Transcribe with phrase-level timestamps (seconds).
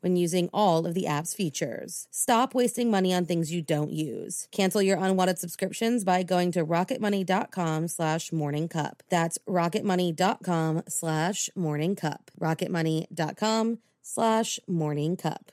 [0.00, 2.08] when using all of the app's features.
[2.10, 4.48] Stop wasting money on things you don't use.
[4.50, 9.00] Cancel your unwanted subscriptions by going to rocketmoney.com slash morningcup.
[9.08, 12.20] That's rocketmoney.com slash morningcup.
[12.40, 15.48] rocketmoney.com slash morningcup.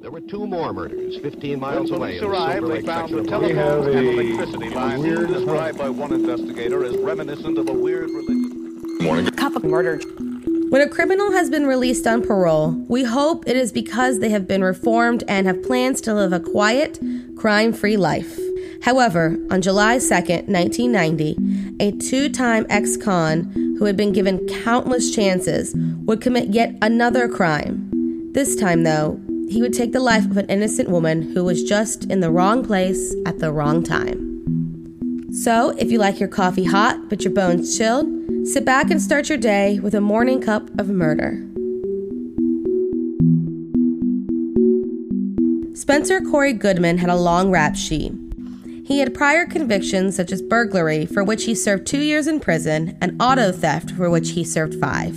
[0.00, 2.18] There were two more murders 15 miles when away.
[2.18, 7.58] police arrived, they found the telephones and electricity lines described by one investigator as reminiscent
[7.58, 8.98] of a weird religion.
[9.00, 9.30] Morning.
[9.32, 10.00] Cup of murder.
[10.70, 14.46] When a criminal has been released on parole, we hope it is because they have
[14.46, 16.98] been reformed and have plans to live a quiet,
[17.36, 18.38] crime free life.
[18.82, 21.36] However, on July 2nd, 1990,
[21.80, 23.44] a two time ex con
[23.78, 25.74] who had been given countless chances
[26.04, 27.88] would commit yet another crime.
[28.34, 29.18] This time, though,
[29.48, 32.62] he would take the life of an innocent woman who was just in the wrong
[32.62, 35.32] place at the wrong time.
[35.32, 38.17] So, if you like your coffee hot but your bones chilled,
[38.48, 41.44] Sit back and start your day with a morning cup of murder.
[45.76, 48.10] Spencer Corey Goodman had a long rap sheet.
[48.86, 52.96] He had prior convictions such as burglary, for which he served two years in prison,
[53.02, 55.14] and auto theft, for which he served five.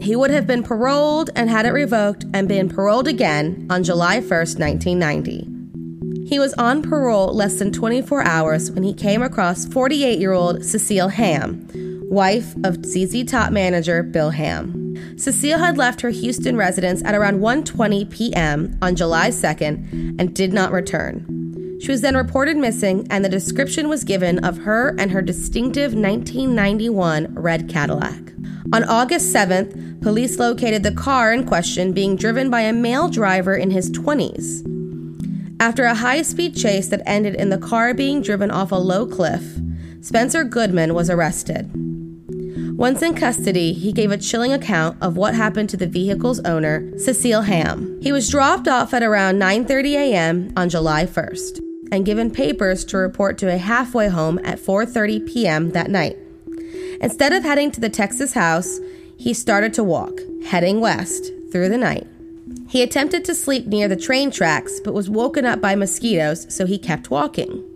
[0.00, 4.20] He would have been paroled and had it revoked and been paroled again on July
[4.20, 6.26] 1st, 1990.
[6.26, 10.64] He was on parole less than 24 hours when he came across 48 year old
[10.64, 11.66] Cecile Ham,
[12.10, 14.96] wife of ZZ Top manager Bill Ham.
[15.16, 18.78] Cecile had left her Houston residence at around 1:20 p.m.
[18.80, 21.78] on July 2nd and did not return.
[21.80, 25.92] She was then reported missing and the description was given of her and her distinctive
[25.94, 28.32] 1991 red Cadillac.
[28.72, 33.54] On August 7th, police located the car in question being driven by a male driver
[33.54, 34.64] in his 20s.
[35.60, 39.06] After a high speed chase that ended in the car being driven off a low
[39.06, 39.58] cliff,
[40.00, 41.87] Spencer Goodman was arrested.
[42.78, 46.96] Once in custody, he gave a chilling account of what happened to the vehicle's owner,
[46.96, 47.98] Cecile Ham.
[48.00, 50.52] He was dropped off at around 9:30 a.m.
[50.56, 55.70] on July 1st and given papers to report to a halfway home at 4:30 p.m.
[55.70, 56.16] that night.
[57.00, 58.78] Instead of heading to the Texas house,
[59.16, 62.06] he started to walk, heading west through the night.
[62.68, 66.64] He attempted to sleep near the train tracks but was woken up by mosquitoes, so
[66.64, 67.67] he kept walking.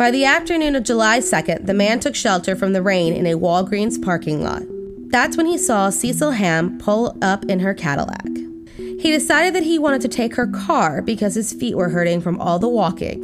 [0.00, 3.36] By the afternoon of July 2nd, the man took shelter from the rain in a
[3.36, 4.62] Walgreens parking lot.
[5.10, 8.34] That's when he saw Cecile Ham pull up in her Cadillac.
[8.78, 12.40] He decided that he wanted to take her car because his feet were hurting from
[12.40, 13.22] all the walking.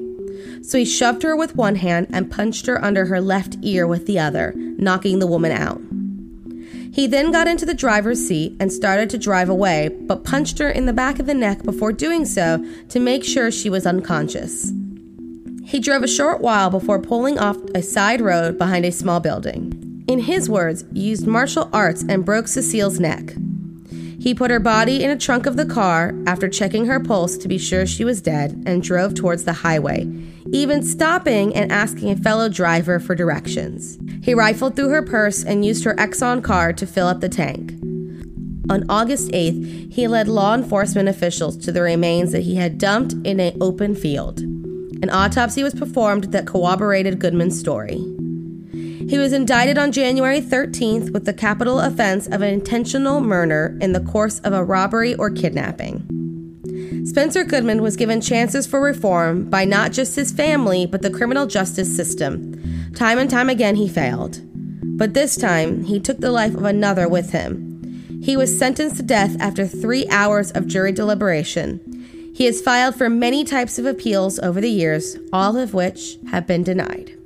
[0.62, 4.04] So he shoved her with one hand and punched her under her left ear with
[4.04, 5.80] the other, knocking the woman out.
[6.92, 10.68] He then got into the driver's seat and started to drive away, but punched her
[10.68, 14.74] in the back of the neck before doing so to make sure she was unconscious.
[15.76, 20.04] He drove a short while before pulling off a side road behind a small building.
[20.08, 23.34] In his words, used martial arts and broke Cecile's neck.
[24.18, 27.46] He put her body in a trunk of the car after checking her pulse to
[27.46, 30.10] be sure she was dead and drove towards the highway,
[30.50, 33.98] even stopping and asking a fellow driver for directions.
[34.22, 37.72] He rifled through her purse and used her Exxon card to fill up the tank.
[38.70, 43.12] On August 8th, he led law enforcement officials to the remains that he had dumped
[43.26, 44.40] in an open field.
[45.02, 47.98] An autopsy was performed that corroborated Goodman's story.
[49.08, 53.92] He was indicted on January 13th with the capital offense of an intentional murder in
[53.92, 56.02] the course of a robbery or kidnapping.
[57.04, 61.46] Spencer Goodman was given chances for reform by not just his family, but the criminal
[61.46, 62.92] justice system.
[62.96, 64.40] Time and time again, he failed.
[64.98, 68.20] But this time, he took the life of another with him.
[68.22, 71.80] He was sentenced to death after three hours of jury deliberation.
[72.36, 76.46] He has filed for many types of appeals over the years, all of which have
[76.46, 77.16] been denied.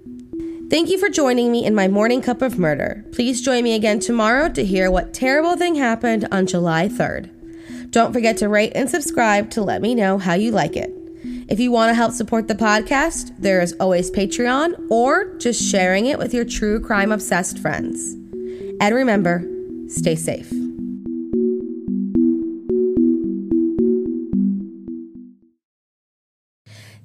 [0.70, 3.04] Thank you for joining me in my morning cup of murder.
[3.10, 7.90] Please join me again tomorrow to hear what terrible thing happened on July 3rd.
[7.90, 10.92] Don't forget to rate and subscribe to let me know how you like it.
[11.48, 16.06] If you want to help support the podcast, there is always Patreon or just sharing
[16.06, 18.12] it with your true crime obsessed friends.
[18.80, 19.44] And remember,
[19.88, 20.52] stay safe.